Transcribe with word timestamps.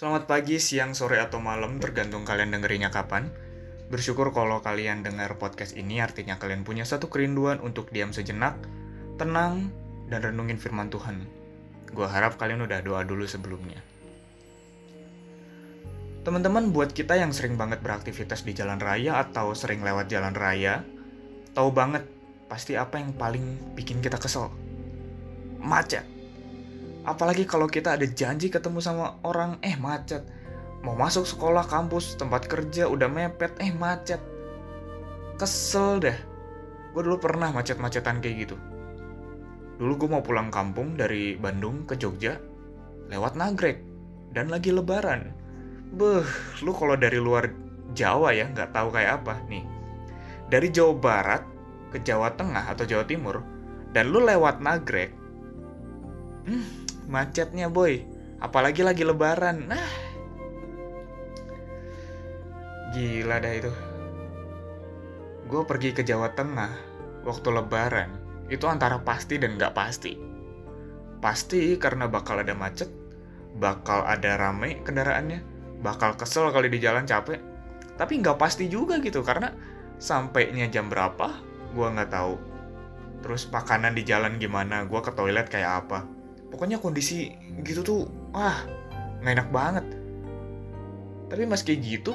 Selamat 0.00 0.24
pagi, 0.24 0.56
siang, 0.56 0.96
sore, 0.96 1.20
atau 1.20 1.44
malam, 1.44 1.76
tergantung 1.76 2.24
kalian 2.24 2.56
dengerinnya 2.56 2.88
kapan. 2.88 3.28
Bersyukur 3.92 4.32
kalau 4.32 4.64
kalian 4.64 5.04
dengar 5.04 5.36
podcast 5.36 5.76
ini 5.76 6.00
artinya 6.00 6.40
kalian 6.40 6.64
punya 6.64 6.88
satu 6.88 7.12
kerinduan 7.12 7.60
untuk 7.60 7.92
diam 7.92 8.08
sejenak, 8.08 8.56
tenang, 9.20 9.68
dan 10.08 10.24
renungin 10.24 10.56
firman 10.56 10.88
Tuhan. 10.88 11.28
Gue 11.92 12.08
harap 12.08 12.40
kalian 12.40 12.64
udah 12.64 12.80
doa 12.80 13.04
dulu 13.04 13.28
sebelumnya. 13.28 13.84
Teman-teman 16.24 16.72
buat 16.72 16.96
kita 16.96 17.20
yang 17.20 17.36
sering 17.36 17.60
banget 17.60 17.84
beraktivitas 17.84 18.40
di 18.48 18.56
jalan 18.56 18.80
raya 18.80 19.20
atau 19.20 19.52
sering 19.52 19.84
lewat 19.84 20.08
jalan 20.08 20.32
raya, 20.32 20.80
tahu 21.52 21.76
banget 21.76 22.08
pasti 22.48 22.72
apa 22.72 22.96
yang 22.96 23.12
paling 23.12 23.76
bikin 23.76 24.00
kita 24.00 24.16
kesel. 24.16 24.48
Macet. 25.60 26.19
Apalagi 27.04 27.48
kalau 27.48 27.64
kita 27.64 27.96
ada 27.96 28.04
janji 28.04 28.52
ketemu 28.52 28.78
sama 28.84 29.16
orang, 29.24 29.56
eh 29.64 29.76
macet. 29.80 30.20
Mau 30.84 30.96
masuk 30.96 31.24
sekolah, 31.24 31.64
kampus, 31.64 32.16
tempat 32.16 32.48
kerja, 32.48 32.88
udah 32.88 33.08
mepet, 33.08 33.52
eh 33.60 33.72
macet. 33.72 34.20
Kesel 35.40 36.00
deh. 36.00 36.18
Gue 36.92 37.02
dulu 37.04 37.16
pernah 37.20 37.52
macet-macetan 37.52 38.20
kayak 38.20 38.36
gitu. 38.48 38.56
Dulu 39.80 39.92
gue 39.96 40.08
mau 40.12 40.20
pulang 40.20 40.52
kampung 40.52 40.96
dari 40.96 41.40
Bandung 41.40 41.88
ke 41.88 41.96
Jogja, 41.96 42.36
lewat 43.08 43.32
Nagrek, 43.32 43.80
dan 44.36 44.52
lagi 44.52 44.68
lebaran. 44.68 45.32
Beh, 45.96 46.28
lu 46.60 46.76
kalau 46.76 47.00
dari 47.00 47.16
luar 47.16 47.48
Jawa 47.96 48.36
ya, 48.36 48.44
nggak 48.52 48.76
tahu 48.76 48.92
kayak 48.92 49.24
apa 49.24 49.40
nih. 49.48 49.64
Dari 50.52 50.68
Jawa 50.68 50.94
Barat 51.00 51.42
ke 51.90 51.98
Jawa 52.04 52.36
Tengah 52.36 52.68
atau 52.68 52.84
Jawa 52.84 53.08
Timur, 53.08 53.40
dan 53.96 54.12
lu 54.12 54.20
lewat 54.20 54.60
Nagrek, 54.60 55.10
hmm, 56.44 56.89
macetnya 57.10 57.66
boy. 57.66 58.06
Apalagi 58.40 58.80
lagi 58.86 59.04
lebaran. 59.04 59.68
Nah, 59.68 59.90
gila 62.94 63.36
dah 63.42 63.52
itu. 63.52 63.72
Gue 65.50 65.62
pergi 65.66 65.90
ke 65.90 66.06
Jawa 66.06 66.32
Tengah 66.32 66.72
waktu 67.26 67.48
lebaran. 67.50 68.10
Itu 68.46 68.70
antara 68.70 69.02
pasti 69.02 69.36
dan 69.36 69.58
nggak 69.58 69.74
pasti. 69.74 70.14
Pasti 71.20 71.76
karena 71.76 72.08
bakal 72.08 72.40
ada 72.40 72.56
macet, 72.56 72.88
bakal 73.60 74.06
ada 74.08 74.40
rame 74.40 74.80
kendaraannya, 74.80 75.44
bakal 75.84 76.16
kesel 76.16 76.48
kali 76.48 76.72
di 76.72 76.80
jalan 76.80 77.04
capek. 77.04 77.42
Tapi 78.00 78.24
nggak 78.24 78.40
pasti 78.40 78.72
juga 78.72 78.96
gitu, 79.04 79.20
karena 79.20 79.52
sampainya 80.00 80.64
jam 80.72 80.88
berapa, 80.88 81.28
gue 81.76 81.86
nggak 81.92 82.08
tahu. 82.08 82.34
Terus 83.20 83.44
makanan 83.52 83.92
di 83.92 84.02
jalan 84.08 84.40
gimana, 84.40 84.88
gue 84.88 85.00
ke 85.04 85.12
toilet 85.12 85.52
kayak 85.52 85.84
apa. 85.84 86.08
Pokoknya 86.50 86.82
kondisi 86.82 87.30
gitu 87.62 87.80
tuh, 87.86 88.00
wah, 88.34 88.66
nggak 89.22 89.34
enak 89.38 89.48
banget. 89.54 89.86
Tapi 91.30 91.42
meski 91.46 91.78
gitu, 91.78 92.10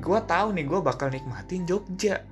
gue 0.00 0.18
tahu 0.24 0.56
nih 0.56 0.64
gue 0.64 0.80
bakal 0.80 1.12
nikmatin 1.12 1.68
Jogja. 1.68 2.24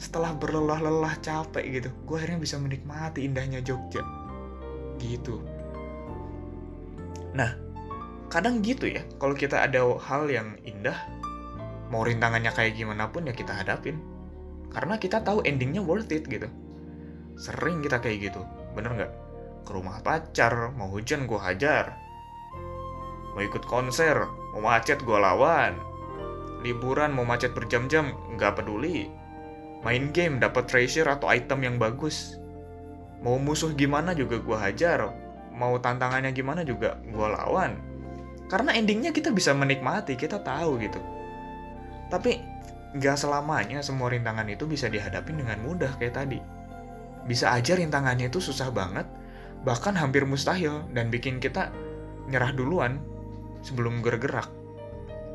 Setelah 0.00 0.32
berlelah-lelah 0.32 1.20
capek 1.20 1.64
gitu, 1.68 1.88
gue 1.92 2.16
akhirnya 2.16 2.40
bisa 2.40 2.56
menikmati 2.56 3.28
indahnya 3.28 3.60
Jogja. 3.60 4.00
Gitu. 4.96 5.44
Nah, 7.36 7.52
kadang 8.32 8.64
gitu 8.64 8.88
ya, 8.88 9.04
kalau 9.20 9.36
kita 9.36 9.60
ada 9.60 9.84
hal 10.08 10.24
yang 10.32 10.56
indah, 10.64 10.96
mau 11.92 12.00
rintangannya 12.00 12.48
kayak 12.54 12.80
gimana 12.80 13.12
pun 13.12 13.28
ya 13.28 13.36
kita 13.36 13.52
hadapin. 13.52 14.00
Karena 14.72 14.96
kita 14.96 15.20
tahu 15.20 15.44
endingnya 15.44 15.84
worth 15.84 16.08
it 16.14 16.24
gitu. 16.24 16.48
Sering 17.36 17.84
kita 17.84 18.00
kayak 18.00 18.32
gitu, 18.32 18.40
bener 18.72 18.92
nggak? 18.96 19.27
Ke 19.68 19.76
rumah 19.76 20.00
pacar, 20.00 20.72
mau 20.80 20.88
hujan 20.88 21.28
gue 21.28 21.36
hajar. 21.36 21.92
Mau 23.36 23.44
ikut 23.44 23.68
konser, 23.68 24.16
mau 24.56 24.64
macet 24.64 25.04
gue 25.04 25.18
lawan. 25.20 25.76
Liburan 26.64 27.12
mau 27.12 27.28
macet 27.28 27.52
berjam-jam, 27.52 28.16
nggak 28.32 28.56
peduli. 28.64 29.12
Main 29.84 30.08
game 30.16 30.40
dapat 30.40 30.72
treasure 30.72 31.12
atau 31.12 31.28
item 31.28 31.68
yang 31.68 31.76
bagus. 31.76 32.40
Mau 33.20 33.36
musuh 33.36 33.76
gimana 33.76 34.16
juga 34.16 34.40
gue 34.40 34.56
hajar. 34.56 35.12
Mau 35.52 35.76
tantangannya 35.76 36.32
gimana 36.32 36.64
juga 36.64 36.96
gue 37.04 37.28
lawan. 37.28 37.76
Karena 38.48 38.72
endingnya 38.72 39.12
kita 39.12 39.36
bisa 39.36 39.52
menikmati, 39.52 40.16
kita 40.16 40.40
tahu 40.40 40.80
gitu. 40.80 40.96
Tapi 42.08 42.40
nggak 42.96 43.20
selamanya 43.20 43.84
semua 43.84 44.08
rintangan 44.08 44.48
itu 44.48 44.64
bisa 44.64 44.88
dihadapi 44.88 45.28
dengan 45.28 45.60
mudah 45.60 45.92
kayak 46.00 46.16
tadi. 46.16 46.40
Bisa 47.28 47.52
aja 47.52 47.76
rintangannya 47.76 48.32
itu 48.32 48.40
susah 48.40 48.72
banget, 48.72 49.04
bahkan 49.66 49.94
hampir 49.98 50.22
mustahil 50.28 50.86
dan 50.94 51.10
bikin 51.10 51.42
kita 51.42 51.70
nyerah 52.28 52.52
duluan 52.54 53.02
sebelum 53.64 54.04
bergerak. 54.04 54.50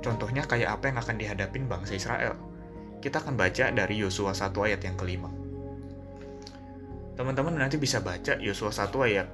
Contohnya 0.03 0.43
kayak 0.43 0.79
apa 0.79 0.91
yang 0.91 0.97
akan 0.99 1.15
dihadapin 1.15 1.65
bangsa 1.67 1.95
Israel. 1.95 2.35
Kita 2.99 3.19
akan 3.19 3.35
baca 3.35 3.71
dari 3.71 3.99
Yosua 3.99 4.31
1 4.31 4.51
ayat 4.63 4.81
yang 4.83 4.95
kelima. 4.95 5.31
Teman-teman 7.13 7.55
nanti 7.55 7.75
bisa 7.75 7.99
baca 7.99 8.39
Yosua 8.39 8.71
1 8.71 8.89
ayat 9.07 9.27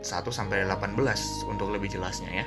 1 0.00 0.26
sampai 0.32 0.64
18 0.64 0.96
untuk 1.50 1.68
lebih 1.70 1.92
jelasnya 1.92 2.30
ya. 2.30 2.46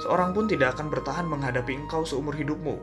Seorang 0.00 0.32
pun 0.32 0.48
tidak 0.48 0.78
akan 0.78 0.88
bertahan 0.88 1.28
menghadapi 1.28 1.76
engkau 1.76 2.08
seumur 2.08 2.32
hidupmu. 2.32 2.80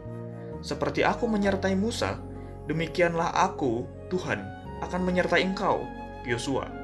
Seperti 0.62 1.02
aku 1.02 1.26
menyertai 1.26 1.74
Musa, 1.74 2.22
demikianlah 2.70 3.34
aku, 3.34 3.86
Tuhan, 4.14 4.42
akan 4.86 5.02
menyertai 5.02 5.42
engkau, 5.42 5.82
Yosua. 6.30 6.77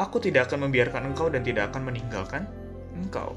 Aku 0.00 0.16
tidak 0.20 0.48
akan 0.48 0.68
membiarkan 0.68 1.12
engkau 1.12 1.28
dan 1.28 1.44
tidak 1.44 1.72
akan 1.72 1.92
meninggalkan 1.92 2.48
engkau. 2.96 3.36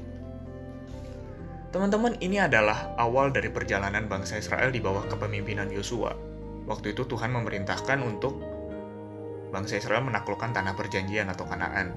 Teman-teman, 1.76 2.16
ini 2.24 2.40
adalah 2.40 2.96
awal 2.96 3.28
dari 3.28 3.52
perjalanan 3.52 4.08
bangsa 4.08 4.40
Israel 4.40 4.72
di 4.72 4.80
bawah 4.80 5.04
kepemimpinan 5.12 5.68
Yosua. 5.68 6.16
Waktu 6.64 6.96
itu 6.96 7.04
Tuhan 7.04 7.36
memerintahkan 7.36 8.00
untuk 8.00 8.40
bangsa 9.52 9.76
Israel 9.76 10.08
menaklukkan 10.08 10.56
tanah 10.56 10.72
perjanjian 10.72 11.28
atau 11.28 11.44
Kanaan. 11.44 11.92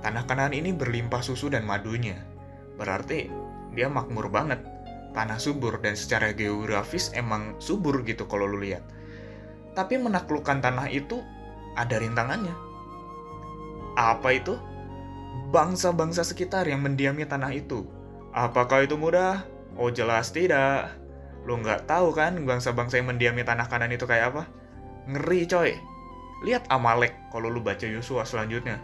Tanah 0.00 0.24
Kanaan 0.24 0.56
ini 0.56 0.72
berlimpah 0.72 1.20
susu 1.20 1.52
dan 1.52 1.68
madunya. 1.68 2.16
Berarti 2.80 3.28
dia 3.76 3.92
makmur 3.92 4.32
banget. 4.32 4.64
Tanah 5.12 5.36
subur 5.38 5.78
dan 5.78 5.94
secara 5.94 6.32
geografis 6.32 7.12
emang 7.14 7.60
subur 7.60 8.02
gitu 8.08 8.24
kalau 8.24 8.48
lu 8.48 8.64
lihat. 8.64 8.82
Tapi 9.76 10.00
menaklukkan 10.00 10.64
tanah 10.64 10.90
itu 10.90 11.20
ada 11.76 12.00
rintangannya. 12.00 12.63
Apa 13.94 14.34
itu? 14.34 14.58
Bangsa-bangsa 15.54 16.26
sekitar 16.26 16.66
yang 16.66 16.82
mendiami 16.82 17.22
tanah 17.26 17.54
itu. 17.54 17.86
Apakah 18.34 18.82
itu 18.82 18.98
mudah? 18.98 19.46
Oh 19.78 19.90
jelas 19.90 20.34
tidak. 20.34 20.90
Lu 21.46 21.60
nggak 21.62 21.86
tahu 21.86 22.10
kan 22.10 22.34
bangsa-bangsa 22.42 22.98
yang 22.98 23.14
mendiami 23.14 23.46
tanah 23.46 23.70
kanan 23.70 23.94
itu 23.94 24.06
kayak 24.06 24.34
apa? 24.34 24.42
Ngeri 25.06 25.40
coy. 25.46 25.70
Lihat 26.42 26.66
Amalek 26.68 27.14
kalau 27.30 27.46
lu 27.46 27.62
baca 27.62 27.86
Yosua 27.86 28.26
selanjutnya. 28.26 28.82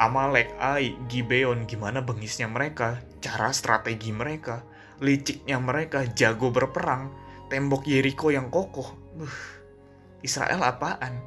Amalek, 0.00 0.56
Ai, 0.56 0.96
Gibeon, 1.12 1.68
gimana 1.68 2.00
bengisnya 2.00 2.48
mereka, 2.48 3.04
cara 3.20 3.52
strategi 3.52 4.08
mereka, 4.16 4.64
liciknya 4.96 5.60
mereka, 5.60 6.08
jago 6.16 6.48
berperang, 6.48 7.12
tembok 7.52 7.84
Yeriko 7.84 8.32
yang 8.32 8.48
kokoh. 8.48 8.96
Buh, 9.20 9.36
Israel 10.24 10.64
apaan? 10.64 11.20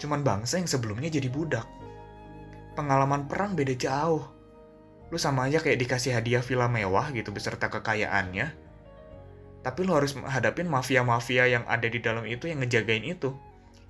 Cuman 0.00 0.24
bangsa 0.24 0.56
yang 0.56 0.64
sebelumnya 0.64 1.12
jadi 1.12 1.28
budak. 1.28 1.68
Pengalaman 2.78 3.26
perang 3.26 3.58
beda 3.58 3.74
jauh. 3.74 4.22
Lu 5.10 5.18
sama 5.18 5.50
aja 5.50 5.58
kayak 5.58 5.82
dikasih 5.82 6.14
hadiah 6.14 6.46
villa 6.46 6.70
mewah 6.70 7.10
gitu 7.10 7.34
beserta 7.34 7.66
kekayaannya. 7.66 8.54
Tapi 9.66 9.80
lu 9.82 9.98
harus 9.98 10.14
hadapin 10.14 10.70
mafia-mafia 10.70 11.50
yang 11.50 11.66
ada 11.66 11.90
di 11.90 11.98
dalam 11.98 12.22
itu 12.22 12.46
yang 12.46 12.62
ngejagain 12.62 13.02
itu. 13.02 13.34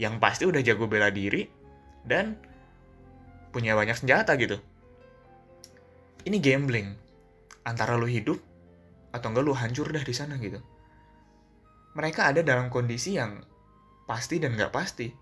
Yang 0.00 0.15
pasti 0.25 0.48
udah 0.48 0.65
jago 0.65 0.88
bela 0.88 1.12
diri 1.12 1.53
dan 2.09 2.41
punya 3.53 3.77
banyak 3.77 3.93
senjata 3.93 4.41
gitu. 4.41 4.56
Ini 6.25 6.41
gambling. 6.41 6.97
Antara 7.69 8.01
lu 8.01 8.09
hidup 8.09 8.41
atau 9.13 9.28
enggak 9.28 9.45
lu 9.45 9.53
hancur 9.53 9.92
dah 9.92 10.01
di 10.01 10.16
sana 10.16 10.41
gitu. 10.41 10.65
Mereka 11.92 12.33
ada 12.33 12.41
dalam 12.41 12.72
kondisi 12.72 13.21
yang 13.21 13.45
pasti 14.09 14.41
dan 14.41 14.57
nggak 14.57 14.72
pasti. 14.72 15.13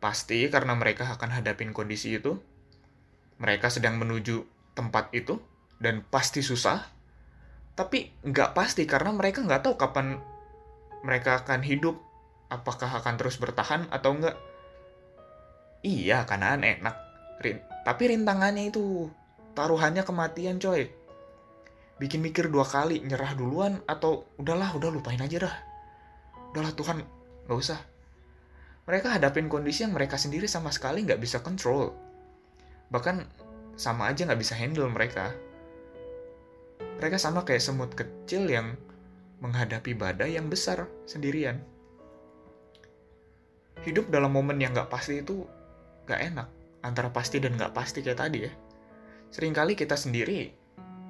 Pasti 0.00 0.48
karena 0.48 0.72
mereka 0.72 1.12
akan 1.12 1.28
hadapin 1.28 1.76
kondisi 1.76 2.16
itu. 2.16 2.40
Mereka 3.42 3.66
sedang 3.68 3.98
menuju 3.98 4.46
tempat 4.78 5.10
itu 5.10 5.42
dan 5.82 6.06
pasti 6.06 6.40
susah. 6.40 6.86
Tapi 7.74 8.22
nggak 8.22 8.54
pasti 8.54 8.86
karena 8.86 9.10
mereka 9.10 9.42
nggak 9.42 9.66
tahu 9.66 9.74
kapan 9.74 10.22
mereka 11.02 11.42
akan 11.42 11.66
hidup. 11.66 11.98
Apakah 12.52 13.02
akan 13.02 13.18
terus 13.18 13.40
bertahan 13.42 13.90
atau 13.90 14.14
enggak. 14.14 14.36
Iya, 15.82 16.22
kanaan 16.28 16.62
enak 16.62 16.94
Rin 17.42 17.72
tapi 17.82 18.14
rintangannya 18.14 18.70
itu 18.70 19.10
taruhannya 19.58 20.06
kematian 20.06 20.62
coy 20.62 20.86
bikin 21.98 22.22
mikir 22.22 22.48
dua 22.48 22.66
kali 22.66 23.02
nyerah 23.02 23.34
duluan 23.34 23.82
atau 23.86 24.26
udahlah 24.38 24.74
udah 24.74 24.90
lupain 24.90 25.18
aja 25.18 25.46
dah 25.46 25.54
udahlah 26.54 26.72
Tuhan 26.74 27.02
nggak 27.46 27.58
usah 27.58 27.78
mereka 28.86 29.14
hadapin 29.14 29.46
kondisi 29.46 29.86
yang 29.86 29.94
mereka 29.94 30.18
sendiri 30.18 30.46
sama 30.46 30.70
sekali 30.70 31.02
nggak 31.02 31.18
bisa 31.18 31.42
kontrol 31.42 31.94
bahkan 32.92 33.24
sama 33.74 34.12
aja 34.12 34.28
nggak 34.28 34.38
bisa 34.38 34.54
handle 34.54 34.86
mereka 34.92 35.32
Mereka 37.00 37.18
sama 37.18 37.42
kayak 37.42 37.64
semut 37.64 37.90
kecil 37.98 38.46
yang 38.46 38.78
menghadapi 39.42 39.90
badai 39.98 40.38
yang 40.38 40.46
besar 40.46 40.86
sendirian. 41.02 41.58
Hidup 43.82 44.06
dalam 44.06 44.30
momen 44.30 44.62
yang 44.62 44.70
gak 44.70 44.86
pasti 44.86 45.18
itu 45.18 45.42
gak 46.06 46.22
enak. 46.22 46.46
Antara 46.86 47.10
pasti 47.10 47.42
dan 47.42 47.58
gak 47.58 47.74
pasti 47.74 48.06
kayak 48.06 48.22
tadi 48.22 48.46
ya. 48.46 48.52
Seringkali 49.34 49.74
kita 49.74 49.98
sendiri 49.98 50.54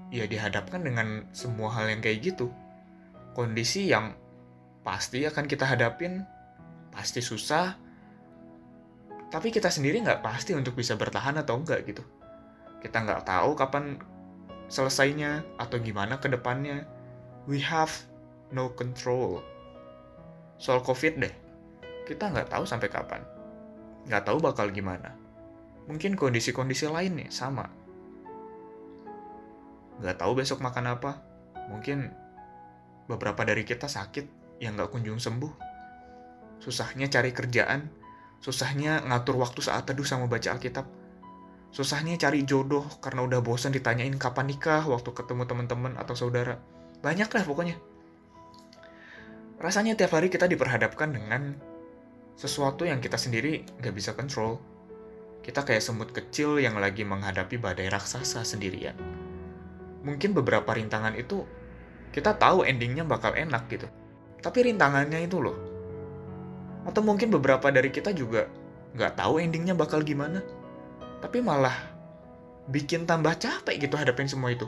ya 0.09 0.25
dihadapkan 0.25 0.81
dengan 0.81 1.29
semua 1.37 1.77
hal 1.77 1.93
yang 1.93 2.01
kayak 2.01 2.33
gitu. 2.33 2.49
Kondisi 3.37 3.93
yang 3.93 4.17
pasti 4.81 5.29
akan 5.29 5.45
kita 5.45 5.69
hadapin, 5.69 6.25
pasti 6.89 7.21
susah, 7.21 7.77
tapi 9.33 9.49
kita 9.49 9.73
sendiri 9.73 10.05
nggak 10.05 10.21
pasti 10.21 10.53
untuk 10.53 10.77
bisa 10.77 10.93
bertahan 10.93 11.41
atau 11.41 11.57
enggak 11.57 11.89
gitu. 11.89 12.05
Kita 12.85 13.01
nggak 13.01 13.25
tahu 13.25 13.57
kapan 13.57 13.97
selesainya 14.69 15.41
atau 15.57 15.81
gimana 15.81 16.21
ke 16.21 16.29
depannya. 16.29 16.85
We 17.49 17.65
have 17.65 17.89
no 18.53 18.77
control. 18.77 19.41
Soal 20.61 20.85
COVID 20.85 21.25
deh, 21.25 21.35
kita 22.05 22.29
nggak 22.29 22.53
tahu 22.53 22.69
sampai 22.69 22.93
kapan. 22.93 23.25
Nggak 24.05 24.29
tahu 24.29 24.37
bakal 24.45 24.69
gimana. 24.69 25.17
Mungkin 25.89 26.13
kondisi-kondisi 26.13 26.93
lain 26.93 27.25
nih 27.25 27.33
sama. 27.33 27.65
Nggak 29.97 30.21
tahu 30.21 30.45
besok 30.45 30.61
makan 30.61 30.93
apa. 30.93 31.25
Mungkin 31.73 32.13
beberapa 33.09 33.49
dari 33.49 33.65
kita 33.65 33.89
sakit 33.89 34.61
yang 34.61 34.77
nggak 34.77 34.93
kunjung 34.93 35.17
sembuh. 35.17 35.73
Susahnya 36.63 37.11
cari 37.11 37.35
kerjaan, 37.35 38.02
susahnya 38.43 38.99
ngatur 39.07 39.39
waktu 39.39 39.63
saat 39.63 39.87
teduh 39.87 40.05
sama 40.05 40.27
baca 40.27 40.51
Alkitab, 40.51 40.85
susahnya 41.71 42.19
cari 42.19 42.43
jodoh 42.43 42.85
karena 42.99 43.23
udah 43.23 43.39
bosan 43.41 43.71
ditanyain 43.71 44.19
kapan 44.19 44.51
nikah 44.51 44.83
waktu 44.85 45.15
ketemu 45.15 45.47
teman-teman 45.47 45.95
atau 45.95 46.19
saudara. 46.19 46.59
Banyak 47.01 47.31
lah 47.31 47.45
pokoknya. 47.47 47.79
Rasanya 49.63 49.95
tiap 49.95 50.19
hari 50.19 50.27
kita 50.27 50.51
diperhadapkan 50.51 51.15
dengan 51.15 51.55
sesuatu 52.35 52.83
yang 52.83 52.99
kita 52.99 53.15
sendiri 53.15 53.63
nggak 53.79 53.95
bisa 53.95 54.11
kontrol. 54.19 54.59
Kita 55.43 55.63
kayak 55.63 55.83
semut 55.83 56.11
kecil 56.11 56.59
yang 56.59 56.79
lagi 56.83 57.07
menghadapi 57.07 57.63
badai 57.63 57.87
raksasa 57.87 58.43
sendirian. 58.43 58.99
Mungkin 60.03 60.35
beberapa 60.35 60.75
rintangan 60.75 61.15
itu 61.15 61.47
kita 62.11 62.35
tahu 62.43 62.67
endingnya 62.67 63.07
bakal 63.07 63.39
enak 63.39 63.71
gitu. 63.71 63.87
Tapi 64.43 64.67
rintangannya 64.67 65.23
itu 65.23 65.39
loh. 65.39 65.72
Atau 66.83 67.03
mungkin 67.07 67.31
beberapa 67.31 67.71
dari 67.71 67.91
kita 67.95 68.11
juga 68.11 68.51
nggak 68.93 69.19
tahu 69.19 69.41
endingnya 69.41 69.73
bakal 69.73 70.03
gimana. 70.03 70.43
Tapi 71.23 71.39
malah 71.39 71.75
bikin 72.71 73.07
tambah 73.07 73.35
capek 73.39 73.89
gitu 73.89 73.95
hadapin 73.99 74.27
semua 74.27 74.51
itu. 74.55 74.67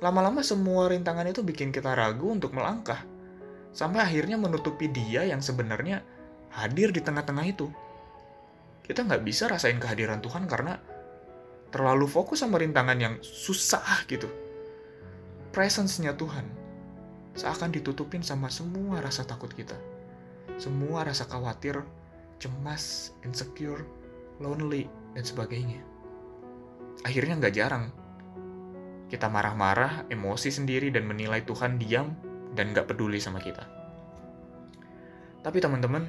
Lama-lama 0.00 0.40
semua 0.40 0.88
rintangan 0.88 1.28
itu 1.28 1.44
bikin 1.44 1.72
kita 1.72 1.92
ragu 1.92 2.32
untuk 2.32 2.56
melangkah 2.56 3.04
sampai 3.70 4.02
akhirnya 4.02 4.40
menutupi 4.40 4.88
dia 4.88 5.28
yang 5.28 5.44
sebenarnya 5.44 6.00
hadir 6.50 6.90
di 6.90 7.04
tengah-tengah 7.04 7.46
itu. 7.46 7.68
Kita 8.84 9.06
nggak 9.06 9.22
bisa 9.22 9.46
rasain 9.46 9.78
kehadiran 9.78 10.18
Tuhan 10.24 10.48
karena 10.50 10.80
terlalu 11.70 12.10
fokus 12.10 12.42
sama 12.42 12.58
rintangan 12.58 12.98
yang 12.98 13.14
susah 13.22 14.02
gitu. 14.10 14.26
Presence-nya 15.54 16.14
Tuhan 16.18 16.46
seakan 17.38 17.70
ditutupin 17.70 18.26
sama 18.26 18.50
semua 18.50 18.98
rasa 18.98 19.22
takut 19.22 19.50
kita. 19.54 19.78
Semua 20.56 21.04
rasa 21.04 21.28
khawatir, 21.28 21.78
cemas, 22.40 23.14
insecure, 23.22 23.84
lonely, 24.40 24.88
dan 25.12 25.22
sebagainya. 25.22 25.84
Akhirnya 27.04 27.36
nggak 27.36 27.54
jarang, 27.54 27.92
kita 29.10 29.26
marah-marah, 29.26 30.06
emosi 30.06 30.54
sendiri, 30.54 30.94
dan 30.94 31.02
menilai 31.02 31.42
Tuhan 31.42 31.82
diam 31.82 32.14
dan 32.54 32.70
gak 32.70 32.94
peduli 32.94 33.18
sama 33.18 33.42
kita. 33.42 33.66
Tapi 35.42 35.58
teman-teman, 35.58 36.06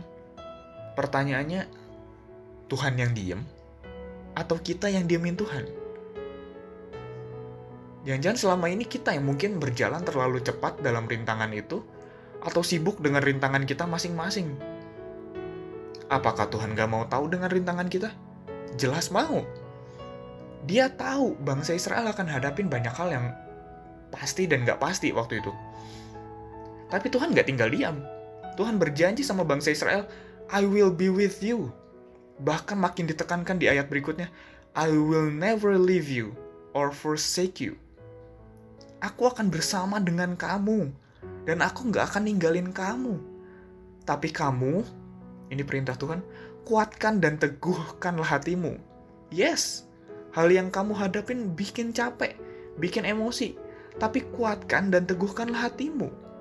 pertanyaannya, 0.93 1.65
Tuhan 2.69 2.93
yang 3.01 3.11
diem 3.17 3.41
atau 4.37 4.55
kita 4.61 4.87
yang 4.87 5.09
diemin 5.09 5.35
Tuhan? 5.35 5.65
Jangan-jangan 8.05 8.37
selama 8.37 8.65
ini 8.69 8.85
kita 8.85 9.17
yang 9.17 9.25
mungkin 9.25 9.57
berjalan 9.57 10.05
terlalu 10.05 10.41
cepat 10.45 10.79
dalam 10.85 11.09
rintangan 11.09 11.51
itu, 11.57 11.81
atau 12.41 12.65
sibuk 12.65 12.97
dengan 12.99 13.21
rintangan 13.21 13.63
kita 13.63 13.85
masing-masing. 13.85 14.57
Apakah 16.11 16.49
Tuhan 16.51 16.75
gak 16.75 16.89
mau 16.91 17.07
tahu 17.07 17.31
dengan 17.31 17.47
rintangan 17.47 17.87
kita? 17.87 18.11
Jelas 18.75 19.13
mau. 19.13 19.45
Dia 20.67 20.91
tahu 20.91 21.39
bangsa 21.41 21.73
Israel 21.73 22.11
akan 22.11 22.27
hadapin 22.27 22.67
banyak 22.67 22.91
hal 22.91 23.09
yang 23.09 23.25
pasti 24.11 24.45
dan 24.45 24.67
gak 24.67 24.83
pasti 24.83 25.15
waktu 25.15 25.39
itu. 25.39 25.51
Tapi 26.91 27.07
Tuhan 27.07 27.31
gak 27.31 27.47
tinggal 27.47 27.71
diam. 27.71 28.03
Tuhan 28.59 28.75
berjanji 28.75 29.23
sama 29.23 29.47
bangsa 29.47 29.71
Israel, 29.71 30.03
I 30.51 30.67
will 30.67 30.91
be 30.91 31.07
with 31.07 31.39
you. 31.39 31.71
Bahkan 32.43 32.75
makin 32.75 33.07
ditekankan 33.07 33.61
di 33.61 33.71
ayat 33.71 33.87
berikutnya, 33.87 34.27
I 34.75 34.91
will 34.91 35.31
never 35.31 35.79
leave 35.79 36.11
you 36.11 36.35
or 36.75 36.91
forsake 36.91 37.63
you. 37.63 37.79
Aku 38.99 39.31
akan 39.31 39.47
bersama 39.47 40.03
dengan 40.03 40.35
kamu, 40.35 40.91
dan 41.45 41.61
aku 41.65 41.89
gak 41.89 42.13
akan 42.13 42.29
ninggalin 42.29 42.69
kamu. 42.73 43.17
Tapi 44.05 44.29
kamu, 44.33 44.81
ini 45.53 45.61
perintah 45.65 45.93
Tuhan, 45.97 46.21
kuatkan 46.65 47.21
dan 47.21 47.37
teguhkanlah 47.37 48.27
hatimu. 48.37 48.77
Yes, 49.31 49.85
hal 50.35 50.51
yang 50.51 50.73
kamu 50.73 50.97
hadapin 50.97 51.53
bikin 51.53 51.93
capek, 51.93 52.35
bikin 52.81 53.05
emosi, 53.07 53.55
tapi 53.97 54.25
kuatkan 54.33 54.89
dan 54.89 55.05
teguhkanlah 55.05 55.69
hatimu 55.69 56.31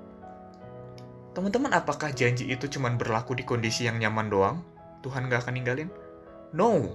Teman-teman, 1.31 1.71
apakah 1.71 2.11
janji 2.11 2.51
itu 2.51 2.67
cuma 2.67 2.91
berlaku 2.91 3.31
di 3.31 3.47
kondisi 3.47 3.87
yang 3.87 3.95
nyaman 3.95 4.27
doang? 4.27 4.57
Tuhan 4.99 5.31
gak 5.31 5.47
akan 5.47 5.55
ninggalin? 5.55 5.89
No. 6.51 6.91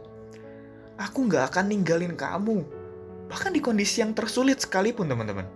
Aku 1.00 1.24
gak 1.24 1.56
akan 1.56 1.72
ninggalin 1.72 2.12
kamu. 2.12 2.60
Bahkan 3.32 3.56
di 3.56 3.64
kondisi 3.64 4.04
yang 4.04 4.12
tersulit 4.12 4.60
sekalipun, 4.60 5.08
teman-teman. 5.08 5.48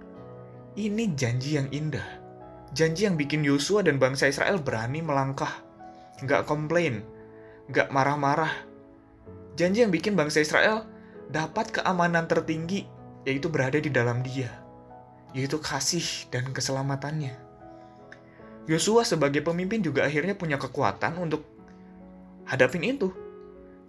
Ini 0.81 1.12
janji 1.12 1.61
yang 1.61 1.69
indah. 1.69 2.20
Janji 2.71 3.07
yang 3.07 3.19
bikin 3.19 3.43
Yosua 3.43 3.83
dan 3.83 3.99
bangsa 3.99 4.31
Israel 4.31 4.63
berani 4.63 5.03
melangkah. 5.03 5.51
Gak 6.23 6.47
komplain. 6.47 7.03
Gak 7.71 7.91
marah-marah. 7.91 8.53
Janji 9.59 9.83
yang 9.83 9.91
bikin 9.91 10.15
bangsa 10.15 10.41
Israel 10.41 10.87
dapat 11.27 11.75
keamanan 11.75 12.31
tertinggi, 12.31 12.87
yaitu 13.27 13.51
berada 13.51 13.83
di 13.83 13.91
dalam 13.91 14.23
dia. 14.23 14.55
Yaitu 15.35 15.59
kasih 15.59 16.31
dan 16.31 16.55
keselamatannya. 16.55 17.35
Yosua 18.71 19.03
sebagai 19.03 19.43
pemimpin 19.43 19.83
juga 19.83 20.07
akhirnya 20.07 20.39
punya 20.39 20.55
kekuatan 20.55 21.19
untuk 21.19 21.43
hadapin 22.47 22.87
itu. 22.87 23.11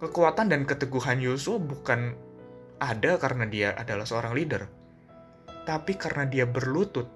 Kekuatan 0.02 0.50
dan 0.50 0.66
keteguhan 0.66 1.22
Yosua 1.22 1.62
bukan 1.62 2.18
ada 2.82 3.14
karena 3.22 3.46
dia 3.46 3.78
adalah 3.78 4.02
seorang 4.02 4.34
leader, 4.34 4.66
tapi 5.62 5.94
karena 5.94 6.26
dia 6.26 6.42
berlutut 6.42 7.06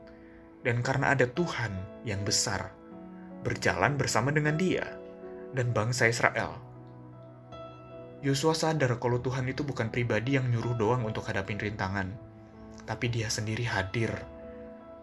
dan 0.67 0.83
karena 0.83 1.15
ada 1.15 1.31
Tuhan 1.31 1.71
yang 2.03 2.27
besar 2.27 2.75
berjalan 3.47 3.95
bersama 3.95 4.35
dengan 4.35 4.59
dia 4.59 4.83
dan 5.55 5.71
bangsa 5.71 6.11
Israel. 6.11 6.59
Yosua 8.27 8.59
sadar 8.59 8.99
kalau 8.99 9.23
Tuhan 9.23 9.47
itu 9.47 9.63
bukan 9.63 9.95
pribadi 9.95 10.35
yang 10.35 10.51
nyuruh 10.51 10.75
doang 10.75 11.07
untuk 11.07 11.31
hadapin 11.31 11.55
rintangan, 11.55 12.11
tapi 12.83 13.07
dia 13.07 13.31
sendiri 13.31 13.63
hadir, 13.63 14.11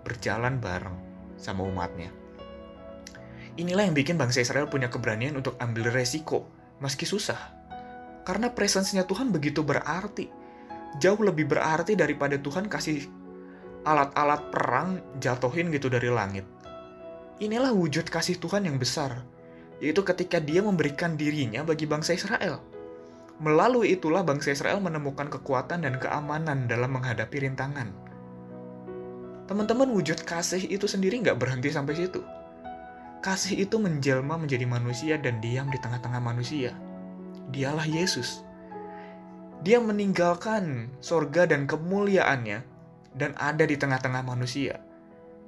berjalan 0.03 0.60
bareng 0.60 1.00
sama 1.39 1.63
umatnya. 1.63 2.12
Inilah 3.55 3.88
yang 3.88 3.96
bikin 3.96 4.20
bangsa 4.20 4.43
Israel 4.43 4.67
punya 4.67 4.91
keberanian 4.91 5.39
untuk 5.39 5.55
ambil 5.63 5.88
resiko, 5.96 6.43
meski 6.84 7.08
susah. 7.08 7.39
Karena 8.27 8.51
presensnya 8.51 9.08
Tuhan 9.08 9.32
begitu 9.32 9.63
berarti. 9.63 10.27
Jauh 11.00 11.22
lebih 11.24 11.48
berarti 11.48 11.96
daripada 11.96 12.36
Tuhan 12.36 12.67
kasih 12.67 13.23
alat-alat 13.83 14.51
perang 14.51 14.99
jatuhin 15.19 15.71
gitu 15.71 15.91
dari 15.91 16.07
langit. 16.11 16.47
Inilah 17.39 17.75
wujud 17.75 18.07
kasih 18.07 18.39
Tuhan 18.39 18.67
yang 18.67 18.79
besar, 18.79 19.23
yaitu 19.83 20.03
ketika 20.03 20.39
dia 20.39 20.63
memberikan 20.63 21.19
dirinya 21.19 21.61
bagi 21.67 21.83
bangsa 21.83 22.15
Israel. 22.15 22.63
Melalui 23.43 23.95
itulah 23.95 24.23
bangsa 24.23 24.55
Israel 24.55 24.79
menemukan 24.79 25.27
kekuatan 25.27 25.83
dan 25.83 25.99
keamanan 25.99 26.69
dalam 26.69 26.95
menghadapi 26.95 27.43
rintangan. 27.43 27.91
Teman-teman, 29.43 29.91
wujud 29.91 30.23
kasih 30.23 30.63
itu 30.71 30.87
sendiri 30.87 31.19
nggak 31.19 31.35
berhenti 31.35 31.67
sampai 31.67 31.99
situ 31.99 32.23
Kasih 33.23 33.63
itu 33.63 33.79
menjelma 33.79 34.35
menjadi 34.35 34.67
manusia 34.67 35.15
dan 35.15 35.39
diam 35.39 35.71
di 35.71 35.79
tengah-tengah 35.79 36.19
manusia. 36.19 36.75
Dialah 37.55 37.87
Yesus. 37.87 38.43
Dia 39.63 39.79
meninggalkan 39.79 40.91
sorga 40.99 41.47
dan 41.47 41.63
kemuliaannya 41.63 42.73
dan 43.13 43.38
ada 43.38 43.63
di 43.65 43.77
tengah-tengah 43.77 44.25
manusia. 44.25 44.82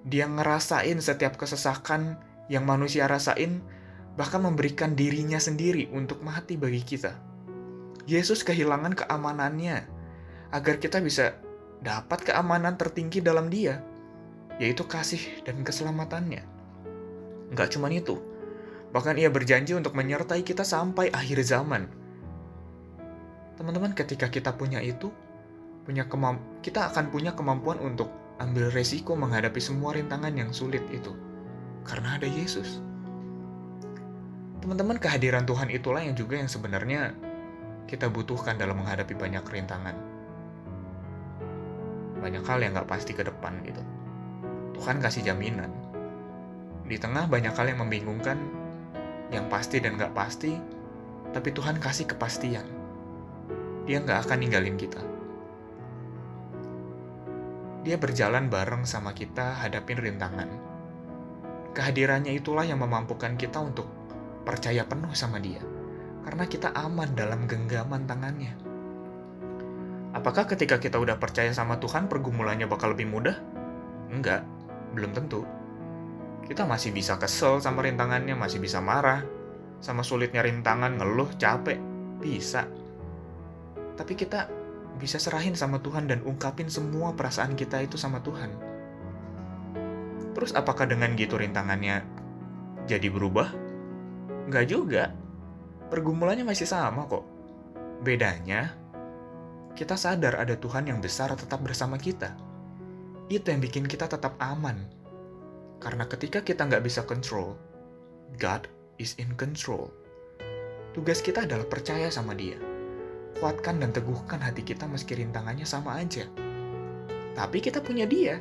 Dia 0.06 0.30
ngerasain 0.30 1.02
setiap 1.02 1.38
kesesakan 1.38 2.22
yang 2.46 2.66
manusia 2.66 3.10
rasain, 3.10 3.62
bahkan 4.14 4.46
memberikan 4.46 4.94
dirinya 4.94 5.42
sendiri 5.42 5.90
untuk 5.90 6.22
mati 6.22 6.56
bagi 6.56 6.82
kita. 6.86 7.18
Yesus 8.06 8.46
kehilangan 8.46 8.94
keamanannya 8.94 9.90
agar 10.54 10.78
kita 10.78 11.02
bisa 11.02 11.42
dapat 11.82 12.22
keamanan 12.22 12.78
tertinggi 12.78 13.20
dalam 13.20 13.50
dia, 13.50 13.82
yaitu 14.62 14.86
kasih 14.86 15.42
dan 15.42 15.66
keselamatannya. 15.66 16.46
Nggak 17.50 17.70
cuma 17.74 17.90
itu, 17.90 18.22
bahkan 18.94 19.18
ia 19.18 19.34
berjanji 19.34 19.74
untuk 19.74 19.98
menyertai 19.98 20.46
kita 20.46 20.62
sampai 20.62 21.10
akhir 21.10 21.42
zaman. 21.42 21.90
Teman-teman, 23.58 23.98
ketika 23.98 24.30
kita 24.30 24.54
punya 24.54 24.84
itu, 24.86 25.10
punya 25.86 26.10
kemamp 26.10 26.42
kita 26.66 26.90
akan 26.90 27.14
punya 27.14 27.38
kemampuan 27.38 27.78
untuk 27.78 28.10
ambil 28.42 28.74
resiko 28.74 29.16
menghadapi 29.16 29.62
semua 29.62 29.96
rintangan 29.96 30.34
yang 30.36 30.52
sulit 30.52 30.84
itu. 30.92 31.14
Karena 31.86 32.18
ada 32.18 32.26
Yesus. 32.28 32.82
Teman-teman, 34.60 34.98
kehadiran 34.98 35.46
Tuhan 35.46 35.70
itulah 35.70 36.02
yang 36.02 36.18
juga 36.18 36.42
yang 36.42 36.50
sebenarnya 36.50 37.14
kita 37.86 38.10
butuhkan 38.10 38.58
dalam 38.58 38.82
menghadapi 38.82 39.14
banyak 39.14 39.46
rintangan. 39.46 39.94
Banyak 42.18 42.42
hal 42.42 42.60
yang 42.66 42.74
gak 42.74 42.90
pasti 42.90 43.14
ke 43.14 43.22
depan 43.22 43.62
gitu. 43.62 43.86
Tuhan 44.74 44.98
kasih 44.98 45.22
jaminan. 45.22 45.70
Di 46.90 46.98
tengah 46.98 47.30
banyak 47.30 47.54
hal 47.54 47.70
yang 47.70 47.86
membingungkan, 47.86 48.42
yang 49.30 49.46
pasti 49.54 49.78
dan 49.78 50.02
gak 50.02 50.18
pasti, 50.18 50.58
tapi 51.30 51.54
Tuhan 51.54 51.78
kasih 51.78 52.10
kepastian. 52.10 52.66
Dia 53.86 54.02
gak 54.02 54.26
akan 54.26 54.42
ninggalin 54.42 54.82
kita. 54.82 55.15
Dia 57.86 58.02
berjalan 58.02 58.50
bareng 58.50 58.82
sama 58.90 59.14
kita 59.14 59.62
hadapin 59.62 60.02
rintangan. 60.02 60.50
Kehadirannya 61.78 62.34
itulah 62.34 62.66
yang 62.66 62.82
memampukan 62.82 63.38
kita 63.38 63.62
untuk 63.62 63.86
percaya 64.42 64.82
penuh 64.90 65.14
sama 65.14 65.38
dia. 65.38 65.62
Karena 66.26 66.50
kita 66.50 66.74
aman 66.74 67.14
dalam 67.14 67.46
genggaman 67.46 68.10
tangannya. 68.10 68.58
Apakah 70.18 70.50
ketika 70.50 70.82
kita 70.82 70.98
udah 70.98 71.22
percaya 71.22 71.54
sama 71.54 71.78
Tuhan 71.78 72.10
pergumulannya 72.10 72.66
bakal 72.66 72.98
lebih 72.98 73.06
mudah? 73.06 73.38
Enggak, 74.10 74.42
belum 74.98 75.14
tentu. 75.14 75.46
Kita 76.50 76.66
masih 76.66 76.90
bisa 76.90 77.22
kesel 77.22 77.62
sama 77.62 77.86
rintangannya, 77.86 78.34
masih 78.34 78.58
bisa 78.58 78.82
marah. 78.82 79.22
Sama 79.78 80.02
sulitnya 80.02 80.42
rintangan, 80.42 80.98
ngeluh, 80.98 81.30
capek. 81.38 81.78
Bisa. 82.18 82.66
Tapi 83.94 84.14
kita 84.18 84.65
bisa 84.96 85.20
serahin 85.20 85.54
sama 85.54 85.84
Tuhan 85.84 86.08
dan 86.08 86.24
ungkapin 86.24 86.72
semua 86.72 87.12
perasaan 87.14 87.54
kita 87.54 87.84
itu 87.84 88.00
sama 88.00 88.24
Tuhan. 88.24 88.52
Terus 90.36 90.52
apakah 90.52 90.88
dengan 90.88 91.16
gitu 91.16 91.40
rintangannya 91.40 92.04
jadi 92.88 93.08
berubah? 93.08 93.52
Enggak 94.48 94.66
juga. 94.68 95.04
Pergumulannya 95.88 96.44
masih 96.44 96.68
sama 96.68 97.08
kok. 97.08 97.24
Bedanya, 98.04 98.76
kita 99.74 99.96
sadar 99.96 100.40
ada 100.40 100.60
Tuhan 100.60 100.92
yang 100.92 101.00
besar 101.00 101.32
tetap 101.36 101.64
bersama 101.64 101.96
kita. 101.96 102.36
Itu 103.32 103.50
yang 103.50 103.64
bikin 103.64 103.88
kita 103.88 104.12
tetap 104.12 104.36
aman. 104.44 104.86
Karena 105.80 106.04
ketika 106.06 106.44
kita 106.44 106.68
nggak 106.68 106.84
bisa 106.84 107.04
control, 107.08 107.56
God 108.38 108.68
is 109.00 109.16
in 109.18 109.34
control. 109.40 109.92
Tugas 110.92 111.20
kita 111.20 111.44
adalah 111.44 111.68
percaya 111.68 112.08
sama 112.12 112.36
dia 112.36 112.75
kuatkan 113.40 113.84
dan 113.84 113.92
teguhkan 113.92 114.40
hati 114.40 114.64
kita 114.64 114.88
meski 114.88 115.20
rintangannya 115.20 115.68
sama 115.68 116.00
aja. 116.00 116.24
Tapi 117.36 117.60
kita 117.60 117.84
punya 117.84 118.08
dia 118.08 118.40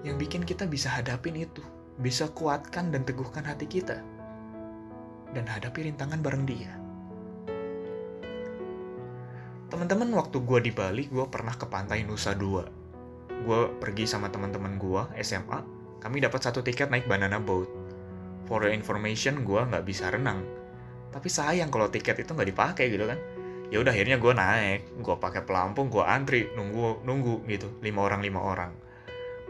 yang 0.00 0.16
bikin 0.16 0.48
kita 0.48 0.64
bisa 0.64 0.88
hadapin 0.88 1.36
itu, 1.36 1.60
bisa 2.00 2.30
kuatkan 2.32 2.88
dan 2.88 3.04
teguhkan 3.04 3.44
hati 3.44 3.68
kita, 3.68 4.00
dan 5.36 5.44
hadapi 5.44 5.92
rintangan 5.92 6.24
bareng 6.24 6.44
dia. 6.48 6.72
Teman-teman, 9.68 10.08
waktu 10.16 10.40
gue 10.40 10.58
di 10.64 10.72
Bali, 10.72 11.04
gue 11.12 11.26
pernah 11.28 11.52
ke 11.52 11.68
pantai 11.68 12.00
Nusa 12.00 12.32
Dua. 12.32 12.64
Gue 13.44 13.68
pergi 13.76 14.08
sama 14.08 14.32
teman-teman 14.32 14.80
gue 14.80 15.02
SMA, 15.20 15.60
kami 16.00 16.24
dapat 16.24 16.40
satu 16.40 16.64
tiket 16.64 16.88
naik 16.88 17.04
banana 17.04 17.36
boat. 17.36 17.68
For 18.48 18.64
your 18.64 18.72
information, 18.72 19.44
gue 19.44 19.60
nggak 19.60 19.84
bisa 19.84 20.08
renang. 20.08 20.40
Tapi 21.12 21.28
sayang 21.28 21.68
kalau 21.68 21.92
tiket 21.92 22.24
itu 22.24 22.32
nggak 22.32 22.48
dipakai 22.48 22.88
gitu 22.88 23.04
kan 23.04 23.20
ya 23.68 23.84
udah 23.84 23.92
akhirnya 23.92 24.16
gue 24.16 24.32
naik 24.32 24.80
gue 25.04 25.16
pakai 25.20 25.44
pelampung 25.44 25.92
gue 25.92 26.00
antri 26.00 26.48
nunggu 26.56 27.04
nunggu 27.04 27.44
gitu 27.48 27.68
lima 27.84 28.00
orang 28.04 28.20
lima 28.24 28.40
orang. 28.40 28.70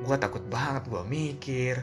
Gue 0.02 0.16
takut 0.18 0.42
banget 0.46 0.87
gue 0.90 1.02
mikir 1.06 1.76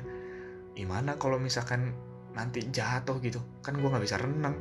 gimana 0.76 1.16
kalau 1.16 1.40
misalkan 1.40 1.96
nanti 2.36 2.68
jatuh 2.68 3.20
gitu? 3.24 3.40
Kan 3.64 3.80
gue 3.80 3.88
nggak 3.88 4.04
bisa 4.04 4.20
renang. 4.20 4.56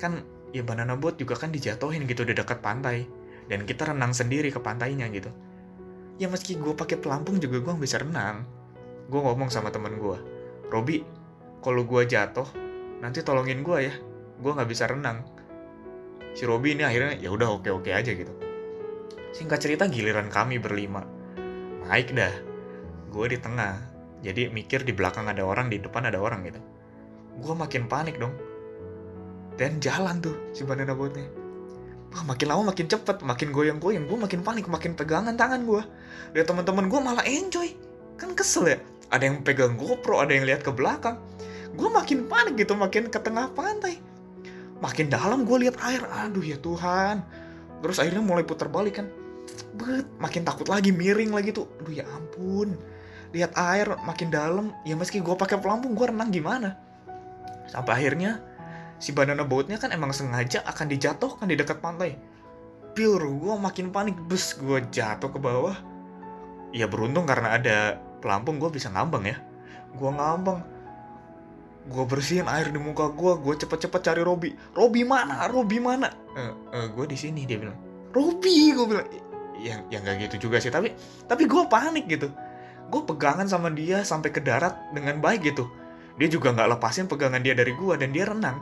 Kan 0.00 0.24
ya 0.56 0.64
banana 0.64 0.96
boat 0.96 1.20
juga 1.20 1.36
kan 1.36 1.52
dijatuhin 1.52 2.08
gitu 2.08 2.24
di 2.24 2.32
dekat 2.32 2.64
pantai 2.64 3.04
dan 3.46 3.68
kita 3.68 3.92
renang 3.92 4.16
sendiri 4.16 4.48
ke 4.48 4.58
pantainya 4.58 5.08
gitu. 5.12 5.28
Ya 6.16 6.28
meski 6.28 6.56
gue 6.56 6.72
pakai 6.72 7.00
pelampung 7.00 7.40
juga 7.40 7.60
gue 7.60 7.72
nggak 7.76 7.84
bisa 7.84 8.00
renang. 8.00 8.44
Gue 9.10 9.20
ngomong 9.20 9.52
sama 9.52 9.68
temen 9.68 10.00
gue 10.00 10.40
Robi 10.70 11.02
kalau 11.60 11.82
gue 11.84 12.06
jatuh 12.06 12.46
nanti 13.02 13.20
tolongin 13.26 13.66
gue 13.66 13.78
ya 13.90 13.94
gue 14.40 14.50
nggak 14.54 14.70
bisa 14.70 14.86
renang 14.88 15.26
si 16.34 16.46
Robi 16.46 16.78
ini 16.78 16.86
akhirnya 16.86 17.18
ya 17.18 17.30
udah 17.30 17.58
oke 17.58 17.70
oke 17.70 17.90
aja 17.90 18.10
gitu. 18.12 18.32
Singkat 19.30 19.58
cerita 19.62 19.84
giliran 19.86 20.30
kami 20.30 20.58
berlima 20.58 21.06
naik 21.86 22.14
dah. 22.14 22.34
Gue 23.10 23.26
di 23.30 23.38
tengah 23.38 23.78
jadi 24.22 24.52
mikir 24.52 24.86
di 24.86 24.94
belakang 24.94 25.26
ada 25.26 25.42
orang 25.42 25.72
di 25.72 25.82
depan 25.82 26.06
ada 26.06 26.22
orang 26.22 26.46
gitu. 26.46 26.60
Gue 27.40 27.54
makin 27.56 27.90
panik 27.90 28.18
dong. 28.18 28.34
Dan 29.58 29.82
jalan 29.82 30.22
tuh 30.24 30.36
si 30.56 30.64
banana 30.64 30.96
boatnya 30.96 31.28
Wah, 32.10 32.26
makin 32.26 32.50
lama 32.50 32.74
makin 32.74 32.90
cepet, 32.90 33.22
makin 33.22 33.54
goyang-goyang, 33.54 34.10
gue 34.10 34.18
makin 34.18 34.42
panik, 34.42 34.66
makin 34.66 34.98
pegangan 34.98 35.38
tangan 35.38 35.62
gue. 35.62 35.78
Dan 36.34 36.42
teman-teman 36.42 36.90
gue 36.90 36.98
malah 36.98 37.22
enjoy, 37.22 37.70
kan 38.18 38.34
kesel 38.34 38.66
ya. 38.66 38.78
Ada 39.14 39.30
yang 39.30 39.46
pegang 39.46 39.78
GoPro, 39.78 40.18
ada 40.18 40.34
yang 40.34 40.42
lihat 40.42 40.66
ke 40.66 40.74
belakang. 40.74 41.22
Gue 41.78 41.86
makin 41.86 42.26
panik 42.26 42.58
gitu, 42.58 42.74
makin 42.74 43.14
ke 43.14 43.18
tengah 43.22 43.54
pantai 43.54 44.09
makin 44.80 45.12
dalam 45.12 45.44
gue 45.44 45.68
lihat 45.68 45.76
air. 45.84 46.02
Aduh 46.08 46.42
ya 46.42 46.56
Tuhan. 46.58 47.22
Terus 47.80 47.96
akhirnya 48.00 48.24
mulai 48.24 48.44
putar 48.44 48.68
balik 48.72 49.00
kan. 49.00 49.06
Bet 49.76 50.08
makin 50.18 50.42
takut 50.42 50.66
lagi 50.66 50.90
miring 50.90 51.30
lagi 51.30 51.52
tuh. 51.54 51.68
Aduh 51.80 51.94
ya 51.94 52.04
ampun. 52.08 52.74
Lihat 53.30 53.54
air 53.54 53.94
makin 54.02 54.28
dalam. 54.32 54.72
Ya 54.82 54.96
meski 54.96 55.20
gue 55.20 55.36
pakai 55.36 55.60
pelampung 55.60 55.94
gue 55.94 56.08
renang 56.08 56.32
gimana? 56.32 56.74
Sampai 57.70 58.02
akhirnya 58.02 58.42
si 59.00 59.14
banana 59.14 59.46
boatnya 59.46 59.78
kan 59.78 59.94
emang 59.94 60.10
sengaja 60.10 60.64
akan 60.66 60.90
dijatuhkan 60.90 61.46
di 61.46 61.56
dekat 61.56 61.78
pantai. 61.78 62.18
Pure 62.96 63.30
gue 63.30 63.54
makin 63.60 63.94
panik. 63.94 64.16
Bus 64.26 64.56
gue 64.58 64.82
jatuh 64.90 65.30
ke 65.30 65.38
bawah. 65.38 65.76
Ya 66.74 66.90
beruntung 66.90 67.28
karena 67.28 67.54
ada 67.54 67.76
pelampung 68.18 68.58
gue 68.58 68.70
bisa 68.72 68.90
ngambang 68.90 69.28
ya. 69.28 69.38
Gue 69.94 70.10
ngambang 70.10 70.79
gue 71.90 72.04
bersihin 72.06 72.46
air 72.46 72.70
di 72.70 72.78
muka 72.78 73.10
gue 73.10 73.34
gue 73.42 73.54
cepet-cepet 73.66 74.00
cari 74.00 74.22
Robi. 74.22 74.54
Robi 74.78 75.02
mana? 75.02 75.50
Robi 75.50 75.82
mana? 75.82 76.06
Uh, 76.38 76.38
uh, 76.38 76.50
eh, 76.78 76.86
gue 76.94 77.04
di 77.10 77.18
sini 77.18 77.42
dia 77.42 77.58
bilang. 77.58 77.74
Robi 78.14 78.70
gue 78.70 78.86
bilang. 78.86 79.06
Yang 79.60 79.82
yang 79.92 80.00
gak 80.06 80.16
gitu 80.30 80.48
juga 80.48 80.62
sih 80.62 80.70
tapi 80.70 80.94
tapi 81.26 81.50
gue 81.50 81.62
panik 81.66 82.06
gitu. 82.06 82.30
Gue 82.88 83.02
pegangan 83.02 83.50
sama 83.50 83.74
dia 83.74 84.06
sampai 84.06 84.30
ke 84.30 84.38
darat 84.38 84.78
dengan 84.94 85.18
baik 85.18 85.50
gitu. 85.50 85.66
Dia 86.14 86.30
juga 86.30 86.54
nggak 86.54 86.78
lepasin 86.78 87.10
pegangan 87.10 87.42
dia 87.42 87.58
dari 87.58 87.74
gue 87.74 87.94
dan 87.98 88.14
dia 88.14 88.24
renang. 88.30 88.58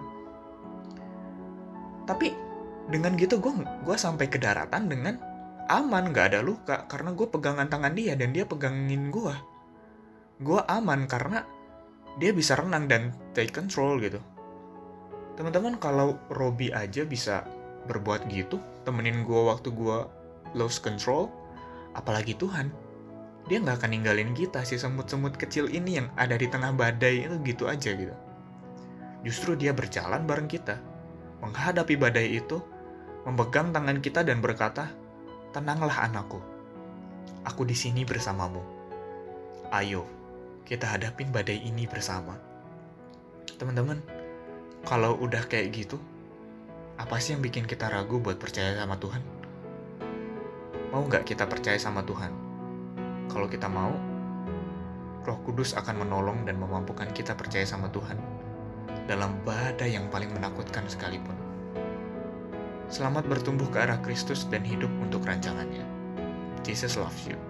Tapi 2.08 2.32
dengan 2.88 3.12
gitu 3.20 3.36
gue 3.36 3.52
gue 3.84 3.96
sampai 4.00 4.32
ke 4.32 4.40
daratan 4.40 4.88
dengan 4.88 5.20
aman 5.68 6.08
nggak 6.08 6.32
ada 6.32 6.40
luka 6.40 6.88
karena 6.88 7.12
gue 7.12 7.28
pegangan 7.28 7.68
tangan 7.68 7.92
dia 7.92 8.16
dan 8.16 8.32
dia 8.32 8.48
pegangin 8.48 9.12
gue 9.12 9.34
gue 10.40 10.60
aman 10.64 11.04
karena 11.04 11.44
dia 12.18 12.34
bisa 12.34 12.58
renang 12.58 12.90
dan 12.90 13.14
take 13.32 13.54
control 13.54 14.02
gitu. 14.02 14.18
Teman-teman 15.38 15.78
kalau 15.78 16.18
Robby 16.34 16.74
aja 16.74 17.06
bisa 17.06 17.46
berbuat 17.86 18.26
gitu, 18.26 18.58
temenin 18.82 19.22
gue 19.22 19.40
waktu 19.46 19.70
gue 19.70 19.98
lose 20.58 20.82
control, 20.82 21.30
apalagi 21.94 22.34
Tuhan. 22.34 22.74
Dia 23.46 23.62
nggak 23.64 23.80
akan 23.80 23.90
ninggalin 23.94 24.36
kita 24.36 24.60
si 24.66 24.76
semut-semut 24.76 25.38
kecil 25.38 25.70
ini 25.72 26.02
yang 26.02 26.10
ada 26.18 26.36
di 26.36 26.50
tengah 26.50 26.74
badai 26.74 27.24
itu 27.24 27.38
gitu 27.46 27.64
aja 27.70 27.94
gitu. 27.94 28.12
Justru 29.24 29.54
dia 29.54 29.72
berjalan 29.72 30.26
bareng 30.26 30.50
kita, 30.50 30.76
menghadapi 31.40 31.94
badai 31.96 32.42
itu, 32.42 32.60
memegang 33.24 33.72
tangan 33.72 34.04
kita 34.04 34.20
dan 34.26 34.42
berkata, 34.44 34.90
"Tenanglah 35.54 36.10
anakku, 36.10 36.42
aku 37.46 37.62
di 37.64 37.72
sini 37.78 38.04
bersamamu. 38.04 38.60
Ayo, 39.72 40.17
kita 40.68 40.84
hadapin 40.84 41.32
badai 41.32 41.64
ini 41.64 41.88
bersama. 41.88 42.36
Teman-teman, 43.56 44.04
kalau 44.84 45.16
udah 45.16 45.48
kayak 45.48 45.72
gitu, 45.72 45.96
apa 47.00 47.16
sih 47.16 47.32
yang 47.32 47.40
bikin 47.40 47.64
kita 47.64 47.88
ragu 47.88 48.20
buat 48.20 48.36
percaya 48.36 48.76
sama 48.76 49.00
Tuhan? 49.00 49.24
Mau 50.92 51.08
nggak 51.08 51.24
kita 51.24 51.48
percaya 51.48 51.80
sama 51.80 52.04
Tuhan? 52.04 52.36
Kalau 53.32 53.48
kita 53.48 53.64
mau, 53.64 53.96
Roh 55.24 55.40
Kudus 55.48 55.72
akan 55.72 56.04
menolong 56.04 56.44
dan 56.44 56.60
memampukan 56.60 57.08
kita 57.16 57.32
percaya 57.32 57.64
sama 57.64 57.88
Tuhan 57.88 58.20
dalam 59.08 59.40
badai 59.48 59.96
yang 59.96 60.12
paling 60.12 60.28
menakutkan 60.36 60.84
sekalipun. 60.84 61.36
Selamat 62.92 63.24
bertumbuh 63.24 63.72
ke 63.72 63.88
arah 63.88 64.04
Kristus 64.04 64.44
dan 64.52 64.68
hidup 64.68 64.92
untuk 65.00 65.24
rancangannya. 65.24 65.88
Jesus 66.60 67.00
loves 67.00 67.24
you. 67.24 67.47